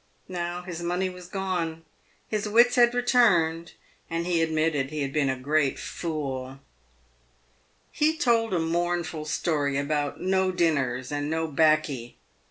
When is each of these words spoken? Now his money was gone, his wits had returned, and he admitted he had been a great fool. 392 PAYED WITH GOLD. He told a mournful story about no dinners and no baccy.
Now 0.29 0.63
his 0.63 0.81
money 0.81 1.11
was 1.11 1.27
gone, 1.27 1.85
his 2.27 2.49
wits 2.49 2.73
had 2.75 2.95
returned, 2.95 3.73
and 4.09 4.25
he 4.25 4.41
admitted 4.41 4.89
he 4.89 5.03
had 5.03 5.13
been 5.13 5.29
a 5.29 5.37
great 5.37 5.77
fool. 5.77 6.59
392 7.95 7.99
PAYED 7.99 8.07
WITH 8.07 8.09
GOLD. 8.09 8.13
He 8.13 8.17
told 8.49 8.53
a 8.55 8.65
mournful 8.65 9.25
story 9.25 9.77
about 9.77 10.19
no 10.19 10.51
dinners 10.51 11.11
and 11.11 11.29
no 11.29 11.45
baccy. 11.45 12.17